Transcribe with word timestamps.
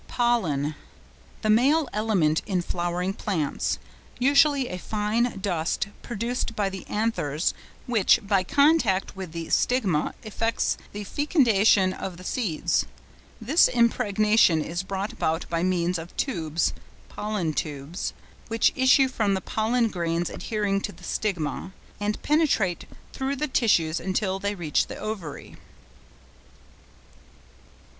POLLEN.—The 0.07 1.49
male 1.51 1.87
element 1.93 2.41
in 2.47 2.63
flowering 2.63 3.13
plants; 3.13 3.77
usually 4.17 4.67
a 4.67 4.79
fine 4.79 5.37
dust 5.39 5.89
produced 6.01 6.55
by 6.55 6.69
the 6.69 6.87
anthers, 6.87 7.53
which, 7.85 8.19
by 8.23 8.43
contact 8.43 9.15
with 9.15 9.31
the 9.31 9.47
stigma 9.51 10.15
effects 10.23 10.75
the 10.91 11.03
fecundation 11.03 11.93
of 11.93 12.17
the 12.17 12.23
seeds. 12.23 12.87
This 13.39 13.67
impregnation 13.67 14.59
is 14.63 14.81
brought 14.81 15.13
about 15.13 15.47
by 15.49 15.61
means 15.61 15.99
of 15.99 16.17
tubes 16.17 16.73
(pollen 17.07 17.53
tubes) 17.53 18.13
which 18.47 18.73
issue 18.75 19.07
from 19.07 19.35
the 19.35 19.39
pollen 19.39 19.89
grains 19.89 20.31
adhering 20.31 20.81
to 20.81 20.91
the 20.91 21.03
stigma, 21.03 21.73
and 21.99 22.19
penetrate 22.23 22.85
through 23.13 23.35
the 23.35 23.47
tissues 23.47 23.99
until 23.99 24.39
they 24.39 24.55
reach 24.55 24.87
the 24.87 24.97
ovary. 24.97 25.57